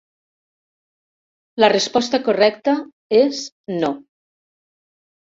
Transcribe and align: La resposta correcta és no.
La 1.63 1.69
resposta 1.73 2.19
correcta 2.29 2.73
és 3.19 3.43
no. 3.85 3.93